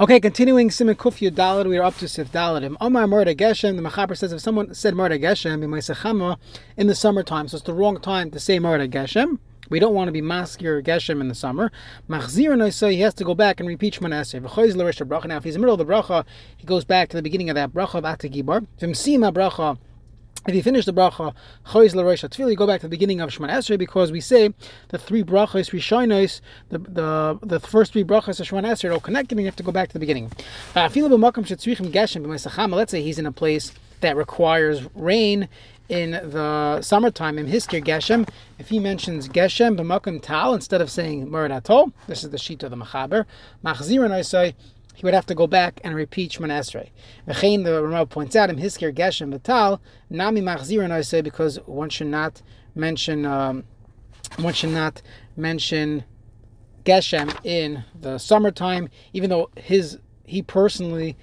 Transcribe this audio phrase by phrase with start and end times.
[0.00, 2.78] Okay, continuing Siman Kuf Dalad, we are up to Sif Daladim.
[2.80, 5.62] Omar Murda Geshem, the Machaber says if someone said Murda Geshem
[6.78, 9.38] in the summertime, so it's the wrong time to say Murda Geshem.
[9.68, 11.70] We don't want to be maskir Geshem in the summer.
[12.08, 15.26] Machzir Noisai, he has to go back and repeat bracha.
[15.26, 16.24] Now, if he's in the middle of the bracha,
[16.56, 18.66] he goes back to the beginning of that bracha of Atagibar.
[18.80, 19.76] V'msima bracha.
[20.46, 21.34] If you finish the bracha,
[21.66, 24.52] choiz tefillah, you go back to the beginning of Shemon Esrei because we say
[24.88, 29.00] the three brachas, rishonos, the the the first three brachas of Shemon Esrei are all
[29.00, 30.32] connected, and you have to go back to the beginning.
[30.74, 30.88] Uh,
[32.76, 35.48] Let's say he's in a place that requires rain
[35.88, 38.28] in the summertime in Hiskir Geshem.
[38.58, 42.62] If he mentions Geshem b'makom tal instead of saying Murad Atol, this is the sheet
[42.64, 43.26] of the Machaber.
[43.64, 44.54] Machzir and I say
[45.02, 46.90] he would have to go back and repeat Shemon Esrei.
[47.26, 52.06] V'chein, the Ramah points out, him hiskir geshem betal nami I say because one should
[52.06, 52.40] not
[52.76, 53.64] mention um,
[54.36, 55.02] one should not
[55.36, 56.04] mention
[56.84, 61.16] geshem in the summertime, even though his he personally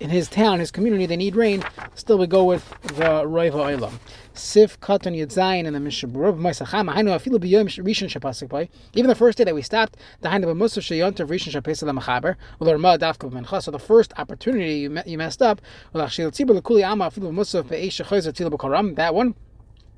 [0.00, 1.64] in his town, his community, they need rain,
[1.94, 3.94] still we go with the Roiva Oilam.
[4.36, 6.92] Sif Katan Yedzayin and the Mishaburav Maisachama.
[6.96, 8.68] I know Afilu Biyom Rishon Shapasik by.
[8.92, 11.96] Even the first day that we stopped, the Hain of a Musa Shayont Rishon Shapesel
[11.96, 13.62] Machaber, Ulorma Dafka Mencha.
[13.62, 15.60] So the first opportunity you, you messed up,
[15.94, 19.36] Ulachshil Tzibur Lekuli Ama Afilu Musa Be'esh Shachoiz Tilabu Karam, that one.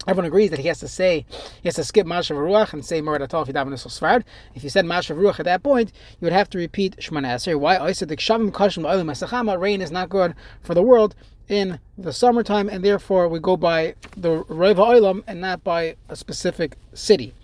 [0.06, 1.24] Everyone agrees that he has to say,
[1.62, 4.22] he has to skip Mashav Ruach and say Morad Atol if you daven.
[4.54, 7.58] If you said Mashav Ruach at that point, you would have to repeat Shemana Esrei.
[7.58, 7.78] Why?
[7.78, 11.14] I said the Kshavim Kashim Oilim Masachama, rain is not good for the world
[11.48, 16.16] in the summertime, and therefore we go by the Reva Oilam and not by a
[16.16, 17.34] specific city.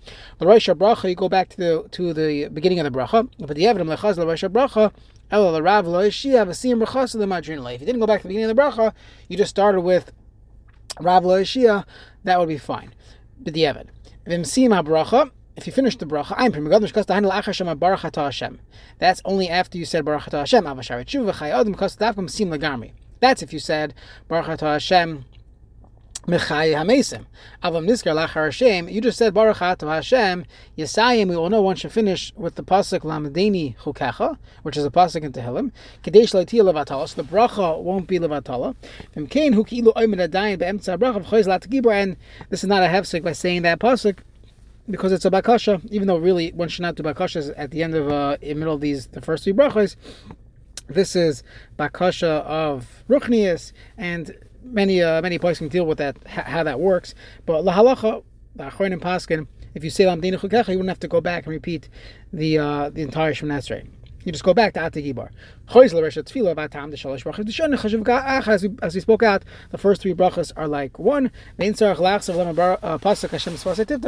[0.40, 3.64] Rosh Bracha, you go back to the to the beginning of the bracha, but the
[3.64, 4.92] Evidem Lechaz Rosh Bracha,
[5.30, 8.34] El Rav Lo Yishia Vasim Rechaz the Madrin If you didn't go back to the
[8.34, 8.92] beginning of the bracha,
[9.28, 10.12] you just started with
[11.00, 11.84] Rav Lo Yishia,
[12.24, 12.92] that would be fine.
[13.40, 13.86] But the Evid.
[14.26, 18.60] Vimsim HaBracha, if you finish the bracha, I'm primigadam shkas tahan la'achar baruch Hashem.
[18.98, 20.64] That's only after you said baruch Hashem.
[20.64, 22.92] Avashar tshuva chayadim kas davkum sim lagarmi.
[23.22, 23.94] That's if you said
[24.26, 25.24] Baruch Hashem
[26.26, 27.24] Mechai Hamesim.
[27.62, 28.88] Avam Niskar Lachar Hashem.
[28.88, 30.44] You just said Baruch Hashem.
[30.76, 31.28] Yesayim.
[31.28, 35.22] We all know one should finish with the pasuk Lamadeni Chukecha, which is a pasuk
[35.22, 35.70] in Tehillim.
[36.02, 37.08] Kadesh Laitia Levatala.
[37.08, 38.74] So the bracha won't be Levatala.
[39.14, 42.16] From Kain Hukilu Oimed Adayin Be'emtza Bracha V'Choiz Lat And
[42.50, 44.18] this is not a hefsek by saying that pasuk
[44.90, 47.94] because it's a bakasha, even though really one should not do bakashas at the end
[47.94, 49.94] of uh, in the middle of these the first three brachas.
[50.88, 51.42] This is
[51.78, 57.14] bakasha of ruchnias, and many uh, many places can deal with that how that works.
[57.46, 58.22] But lahalacha,
[58.56, 61.88] the paskin, if you say lamdina chukecha, you wouldn't have to go back and repeat
[62.32, 63.88] the uh, the entire Shemon Esrei.
[64.24, 65.30] You just go back to Atagibar.
[68.82, 71.32] As we, spoke out, the first three brachas are like one.
[71.58, 71.72] Uh,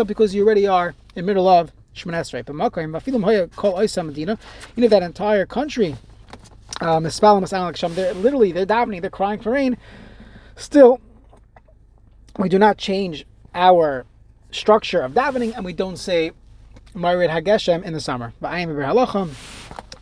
[0.04, 4.38] because you already are in middle of Shemon Esrei.
[4.72, 5.96] Even if that entire country
[6.80, 9.76] um, they're literally they're davening, they're crying for rain.
[10.56, 11.00] Still,
[12.38, 14.06] we do not change our
[14.50, 16.32] structure of davening, and we don't say
[16.94, 18.32] Marid Hageshem in the summer.
[18.40, 19.30] But I am Halacham,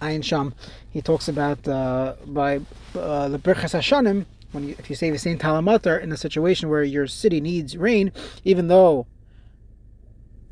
[0.00, 0.54] Ayin Sham.
[0.90, 2.60] He talks about uh, by
[2.94, 6.68] uh, the Birchas Hashanim when you, if you say the same Talamatar in a situation
[6.68, 8.12] where your city needs rain,
[8.44, 9.06] even though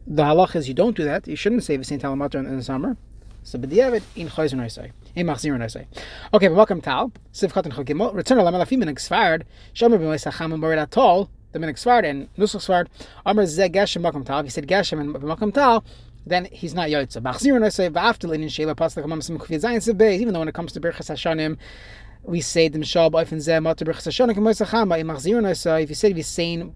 [0.06, 2.56] the halach is you don't do that, you shouldn't say the same Talamatar in, in
[2.56, 2.96] the summer.
[3.42, 4.92] So b'diavad in chayzon oisay.
[5.14, 5.86] In machziron oisay.
[6.34, 7.12] Okay, but welcome tal.
[7.32, 8.14] Siv chatan chagimel.
[8.14, 9.44] Return alam alafim in gsfard.
[9.74, 11.28] Shomer b'mois hacham mored atol.
[11.52, 12.88] The min gsfard and nusach sfard.
[13.24, 14.40] Amar ze geshem makom tal.
[14.40, 15.84] If he said geshem and makom tal,
[16.26, 17.22] then he's not yotza.
[17.22, 20.20] Machziron oisay v'aftel in shela pasla kamam sim kufiyat zayin siv beis.
[20.20, 21.56] Even though when it comes to berchas hashanim,
[22.22, 24.98] we say them shab oifen zeh matar berchas hashanim kemois hacham.
[25.00, 26.74] In machziron oisay, if you say if he's saying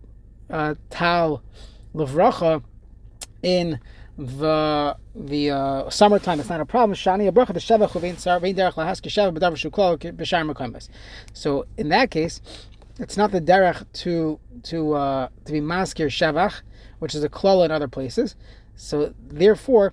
[0.49, 1.43] uh, tal
[1.95, 2.63] levracha
[3.43, 3.79] in
[4.17, 6.97] the the uh, summertime it's not a problem.
[6.97, 10.89] Shani the sheva sar vein derech b'davar.
[11.33, 12.41] So in that case,
[12.99, 16.63] it's not the derech to to uh, to be maskir shevach,
[17.01, 18.37] which is a klala in other places.
[18.77, 19.93] So therefore,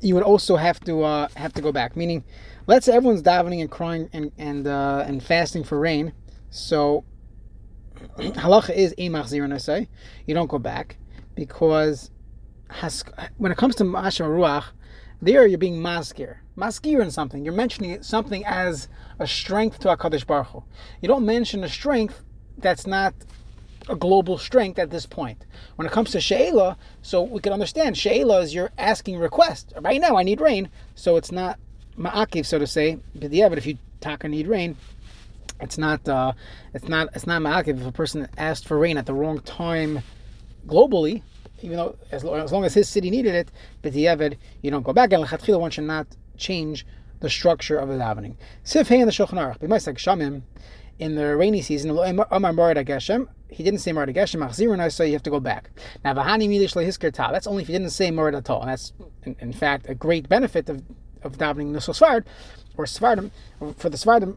[0.00, 1.96] you would also have to uh, have to go back.
[1.96, 2.22] Meaning,
[2.68, 6.12] let's say everyone's davening and crying and and uh, and fasting for rain.
[6.50, 7.04] So
[8.16, 9.86] halacha is imach zir
[10.26, 10.98] You don't go back
[11.34, 12.10] because
[12.68, 13.04] has,
[13.38, 14.66] when it comes to Mashma Ruach,
[15.20, 16.38] there you're being maskir.
[16.56, 17.44] Maskir in something.
[17.44, 18.88] You're mentioning something as
[19.18, 20.64] a strength to HaKadosh Baruch Hu.
[21.00, 22.22] You don't mention a strength
[22.58, 23.14] that's not
[23.88, 25.44] a global strength at this point.
[25.76, 29.72] When it comes to She'ela, so we can understand She'ela is you're asking request.
[29.80, 31.58] Right now I need rain, so it's not
[31.98, 32.98] ma'akiv, so to say.
[33.14, 34.76] But yeah, but if you taka need rain,
[35.60, 36.32] it's not uh,
[36.74, 40.02] it's not it's not ma'akiv if a person asked for rain at the wrong time
[40.66, 41.22] globally
[41.62, 43.50] even though as long, as long as his city needed it,
[43.80, 45.12] but Eved, you don't go back.
[45.12, 46.06] And Lechatchila, one should not
[46.36, 46.86] change
[47.20, 48.34] the structure of the davening.
[48.64, 50.42] Sif in the Shulchan Aruch, b'maisek shamim,
[50.98, 55.40] in the rainy season, he didn't say Marad Geshem, Machzirun, so you have to go
[55.40, 55.70] back.
[56.04, 58.62] Now, Vahani Lehisker Ta, that's only if he didn't say Marad at all.
[58.62, 58.92] And that's,
[59.24, 60.82] in, in, fact, a great benefit of,
[61.22, 62.24] of davening Nusel Svard,
[62.76, 63.30] or Svardim,
[63.76, 64.36] for the Svardim,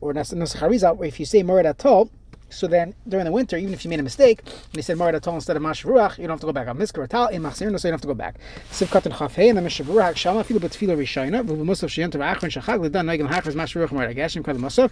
[0.00, 2.10] or Nusel Harizah, if you say Marad at all,
[2.50, 5.26] so then, during the winter, even if you made a mistake, and you said Marat
[5.26, 6.66] instead of Mashavuach, you don't have to go back.
[6.68, 8.36] Miskar Tal, in Machzir, so you don't have to go back.
[8.70, 12.50] Sivkat and Chafei, and the Mashavuach, Shama, Filu Batfila Rishayna, Vubu Musaf Shiyant of Achron
[12.50, 14.90] Shachag, Lidan Nagam Hachas Mashavuach Marat Agashim, Kal Musaf.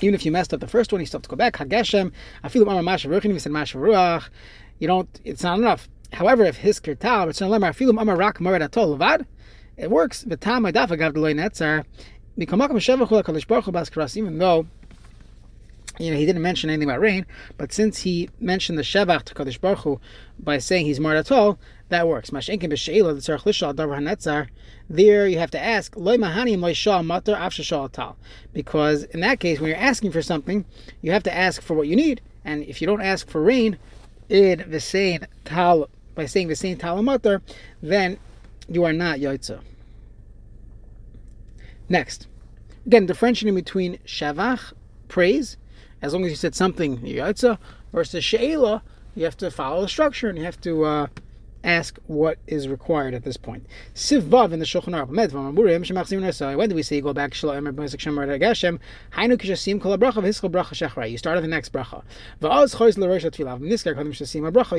[0.00, 1.56] Even if you messed up the first one, you still have to go back.
[1.56, 4.28] Hageshem, Afilu Amar Mashavuach, and if you said Mashavuach,
[4.80, 5.88] you don't, it's not enough.
[6.12, 9.24] However, if his kirtal, Ratzon Lemar, Afilu Amar Rak Marat Atol Levad,
[9.76, 10.24] it works.
[10.24, 11.84] V'tam Adaf Agav Deloy Netzar,
[12.36, 14.66] Mikamakam Shevachul HaKadosh Baruch Hu even though
[15.98, 17.26] you know, he didn't mention anything about rain,
[17.56, 20.00] but since he mentioned the Shevach to Kadosh Baruch Hu
[20.38, 20.98] by saying he's
[21.88, 22.30] that works.
[22.30, 24.48] The tzarich lishal davar hanetzar.
[24.88, 25.94] There you have to ask
[28.52, 30.64] because in that case, when you're asking for something,
[31.00, 33.78] you have to ask for what you need, and if you don't ask for rain,
[34.28, 37.40] in the same tal by saying the same tal matar,
[37.82, 38.18] then
[38.68, 39.60] you are not yotza.
[41.88, 42.26] Next,
[42.84, 44.72] again, differentiating between shavach
[45.08, 45.56] praise
[46.06, 47.58] as long as you said something Yatza
[47.92, 48.82] versus She'ela,
[49.16, 51.06] you have to follow the structure and you have to uh,
[51.66, 53.66] ask what is required at this point.
[53.94, 56.56] Siv Vav in the Shulchan Aruch.
[56.56, 57.34] When do we say go back.
[61.10, 62.02] You start at the next bracha.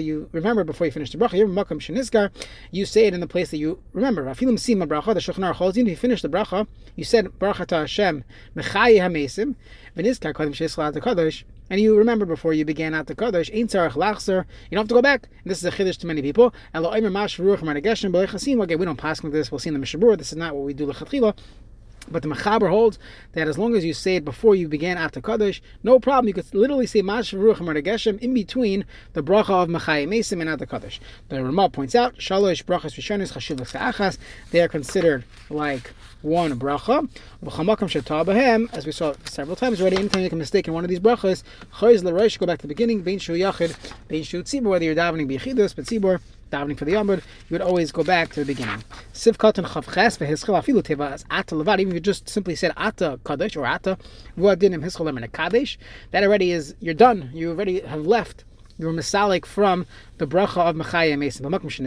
[0.04, 2.32] You remember before you finish the bracha.
[2.72, 4.24] You say it in the place that you remember.
[4.24, 5.84] The Shulchan Aruch holds you.
[5.86, 6.68] You finish the bracha.
[6.96, 8.24] You said Bracha to Hashem
[8.56, 9.56] Mechayi Hamesim
[9.96, 13.92] V'Niskar Kodim Shesla Kadosh and you remember before you began at the Kaddish, Ein Tzarech
[13.92, 15.28] Lachzer, you don't have to go back.
[15.44, 16.54] And this is a chiddush to many people.
[16.74, 19.80] And Lo Eimer Mash Ruach okay, we don't pass like this, we'll see in the
[19.80, 21.38] Mishabur, this is not what we do Lechatchila.
[22.10, 23.00] But the Mechaber holds
[23.34, 26.28] that as long as you say it before you began after Kaddish, no problem.
[26.28, 30.50] You could literally say Mash Ruach Marnageshem in between the bracha of Mechai Mesim and
[30.50, 31.00] after Kaddish.
[31.30, 34.18] The Ramah points out, Shalosh Brachas Rishonis Chashuv Achas,
[34.52, 37.08] they are considered like one bracha.
[38.74, 41.00] As we saw several times already, anytime you make a mistake in one of these
[41.00, 41.44] brachas,
[41.82, 43.78] l'rosh, go back to the beginning, bein shu yachid,
[44.08, 46.20] bein shu tzibur, whether you're davening b'yichidus, but tzibur,
[46.50, 48.84] davening for the yamud, you would always go back to the beginning.
[49.14, 52.72] Sivkat and chavches v'hischel afilu teva as ata levad, even if you just simply said
[52.78, 53.98] ata kadesh or ata
[54.38, 55.78] v'adinim hischel and a kadesh,
[56.12, 58.44] that already is, you're done, you already have left
[58.80, 59.86] you're misalik from
[60.20, 61.50] the bracha of Mechaya Mason.
[61.50, 61.78] Because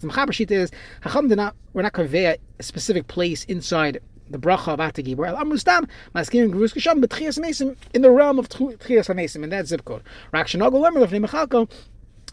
[0.00, 0.70] the Mechaber is
[1.02, 5.14] Hacham did not we're not convey a specific place inside the bracha of Atagi.
[5.14, 9.66] We're Amustam maskim grus kisham b'tchias Mason in the realm of tchias Mason in that
[9.66, 10.02] zip code.
[10.32, 11.70] Rak shenagol lemer lefnei Mechalko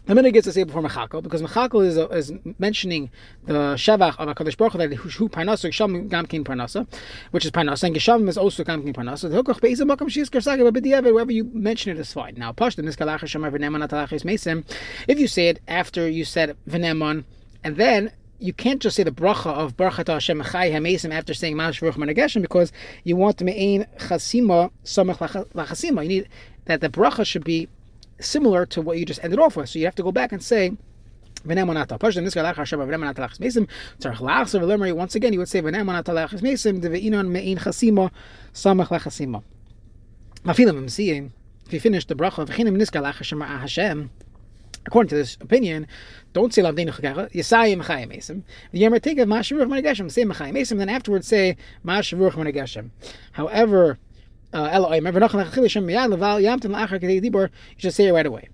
[0.08, 3.10] the minute gets to say before Mechakol because Mechakol is, uh, is mentioning
[3.44, 6.86] the Shavach of Hakadosh Baruch Hu that who Parnasa Gesham Gamkin Parnasa,
[7.30, 9.30] which is Parnasa, and Gesham is also Gamkin Parnasa.
[9.30, 12.36] The Hukach Beis Makam Shis Kersagi, but B'diavad, wherever you mention it is fine.
[12.36, 14.64] Now, Pashta Niskalach Hashem V'Neman Atalachis Mesim.
[15.06, 17.24] If you say it after you said V'Neman,
[17.62, 21.54] and then you can't just say the bracha of Baruch Hashem Chai Hamesim after saying
[21.54, 22.72] Mash Ruch Manageshem because
[23.04, 25.18] you want to me'ain chasima samach
[25.52, 26.02] lachasima.
[26.04, 26.28] You need
[26.64, 27.68] that the bracha should be
[28.20, 29.68] similar to what you just ended off with.
[29.68, 30.76] So you have to go back and say,
[31.44, 31.60] once
[35.14, 35.60] again, you would say
[41.68, 42.38] if you finish the bracha
[44.86, 45.86] according to this opinion,
[46.32, 46.62] don't say.
[46.62, 46.72] The
[47.40, 47.58] of.
[50.78, 51.56] Then afterwards say.
[53.32, 53.98] However,
[54.52, 55.00] uh, you
[57.76, 58.48] just say it right away.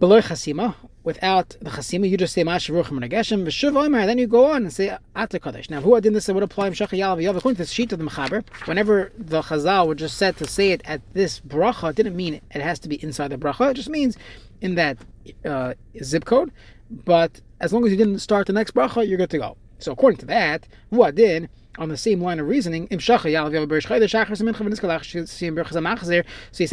[0.00, 0.74] Chasima,
[1.04, 4.06] without the chasima, you just say mashavuchim negeshem v'shuv omer.
[4.06, 5.70] Then you go on and say ata kadesh.
[5.70, 8.04] Now, who did this would apply him shachayal v'yav according to the sheet of the
[8.04, 8.44] mechaber.
[8.66, 12.34] Whenever the chazal would just said to say it at this bracha, it didn't mean
[12.34, 13.70] it has to be inside the bracha.
[13.70, 14.16] It just means
[14.60, 14.98] in that
[15.44, 16.50] uh, zip code.
[16.90, 19.56] But as long as you didn't start the next bracha, you're good to go.
[19.78, 21.48] So according to that, who did
[21.78, 22.86] on the same line of reasoning.
[22.90, 23.30] So he said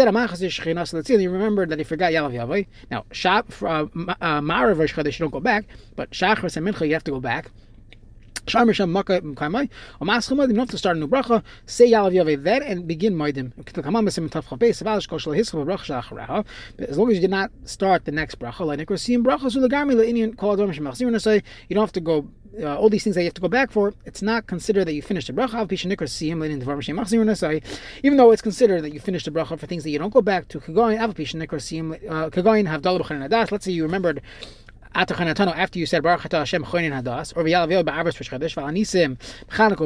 [0.10, 1.22] shchinas letzil.
[1.22, 3.86] You remember that he forgot yal v'yal Now shap uh,
[4.22, 5.66] uh, mara v'rish chayda you don't go back,
[5.96, 7.52] but shachar semin you have to go back.
[8.50, 9.70] Sharmer Shem Maka Maschum
[10.02, 13.54] Moedim, not to start a new bracha, say Yalav Yaveh then and begin Moedim.
[16.90, 18.60] As long as you did not start the next bracha,
[21.70, 22.28] you don't have to go
[22.62, 24.94] uh, all these things that you have to go back for, it's not considered that
[24.94, 25.60] you finished the bracha.
[28.04, 30.22] Even though it's considered that you finished the bracha for things that you don't go
[30.22, 30.62] back to.
[33.52, 34.22] Let's say you remembered
[34.96, 35.14] after
[35.80, 37.44] you said Baruch Atah Hashem Hadas, or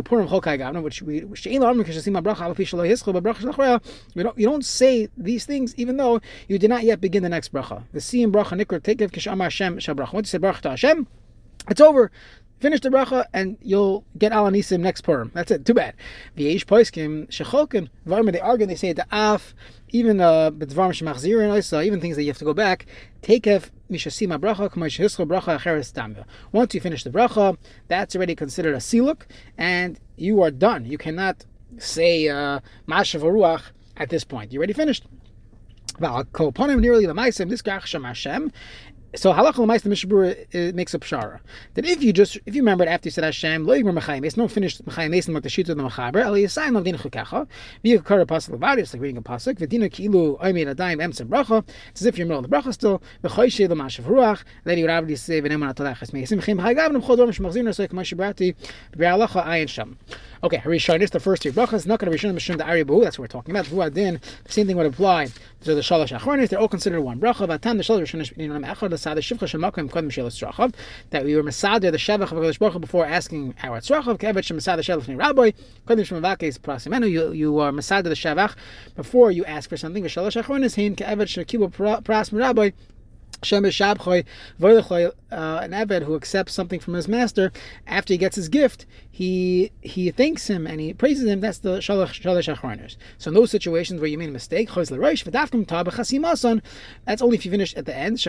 [0.03, 1.15] Purim, Gavna, which we,
[4.15, 7.29] you don't, you don't say these things even though you did not yet begin the
[7.29, 7.84] next bracha.
[7.91, 10.13] The Siyim Bracha Nikr Tekev Kisham Hashem Shal Bracha.
[10.13, 11.05] Once you said Baruch Hashem,
[11.70, 12.12] it's over.
[12.63, 15.32] Finish the bracha and you'll get Al Anisim next Purim.
[15.34, 15.65] That's it.
[15.65, 15.96] Too bad.
[16.38, 19.53] V'yesh Poiskim, Shecholkim, Varma, they argue, they say the Af,
[19.89, 22.86] even uh, B'dvar Shemachzir and also even things that you have to go back.
[23.22, 26.25] Takef Mishasima Bracha, Bracha Acheres.
[26.53, 27.58] Once you finish the bracha,
[27.89, 29.24] that's already considered a siluk,
[29.58, 30.86] and you are done.
[30.86, 31.43] You cannot
[31.79, 34.53] say uh, Mashav Ruach at this point.
[34.53, 35.03] You already finished.
[36.00, 37.62] Nearly the Maisim, this
[39.15, 41.39] so halacha l'mais the Mishabura makes a pshara
[41.75, 44.38] that if you just if you remember it after you said Hashem lo yigmar mechayim
[44.38, 47.48] no finish mechayim esim like the shita of the mechaber ali yisayim of din chukacha
[47.84, 51.63] v'yikar a pasuk levad it's like reading a pasuk v'dina kilu oimid adayim emsim bracha
[51.89, 54.77] it's as if you're the middle of the bracha still v'choyshe the mashav ruach then
[54.77, 58.55] you would obviously say v'neman atolachas meisim chim chaygav n'mchol dor mishmachzir nasoi k'ma shibrati
[58.98, 59.98] b'halacha ayin sham
[60.43, 63.24] Okay, Harishonis, the first three brachas, not going to Rishon Mishum the Aribu, that's what
[63.24, 63.65] we're talking about.
[63.67, 65.27] Vuadin, the same thing would apply
[65.62, 67.48] to the Shalosh Achronis, they're all considered one bracha.
[67.48, 70.74] Vatan, the Shalosh Rishon Mishum Echad, the Sada Shivcha Kodem Trachav,
[71.10, 74.58] that we were Masada, the Shevach of Hakadosh Baruch before asking our Trachav, Kevet Shem
[74.58, 75.52] Masada Ni Rabbi,
[75.88, 76.06] Kodem
[76.60, 78.56] Prasimenu, you, you are Masada the Shevach
[78.96, 80.04] before you ask for something.
[80.04, 82.72] Achronis, Hein, Kevet Pras Rabbi,
[85.34, 87.52] uh, an Eved who accepts something from his master,
[87.88, 91.40] after he gets his gift, he he thanks him and he praises him.
[91.40, 92.98] That's the Shalosh Achronis.
[93.18, 94.70] So in those situations where you made a mistake,
[97.06, 98.20] that's only if you finish at the end.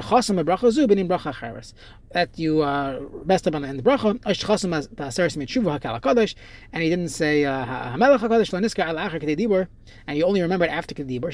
[2.12, 4.20] That you uh, messed up on the end of bracha.
[6.72, 7.96] And he didn't say uh,
[10.06, 11.32] and you only remembered after Kedibur.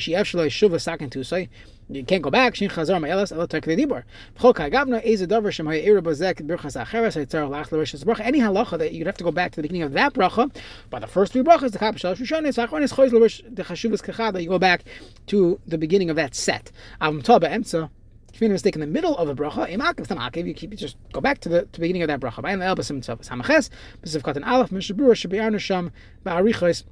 [1.93, 2.55] You can't go back.
[2.55, 4.05] Shin Chazar Ma'elas Elo Tek Dibor.
[4.39, 8.21] B'chol Kagavna Eze Dover Shem Ha'ira Bozek Birchas Acheres Ha'yitzar Lach L'Rishas Bracha.
[8.21, 10.55] Any halacha that you'd have to go back to the beginning of that bracha,
[10.89, 14.41] by the first three brachas, the Kap Shalosh Rishonis, Achronis Choiz L'Rish the Chashuvas Kachada,
[14.41, 14.85] you go back
[15.27, 16.71] to the beginning of that set.
[17.01, 17.91] Avim Toba Emtza.
[18.33, 20.73] If you made a mistake in the middle of a bracha, imakiv tamakiv, you keep
[20.77, 22.41] just go back to the, to the beginning of that bracha.
[22.41, 23.69] By the elbasim tzav samaches,
[24.05, 25.91] b'siv katan aleph, mishabur, shabiarnu sham,
[26.25, 26.85] ba'arichos,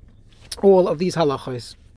[0.61, 1.77] all of these halachos.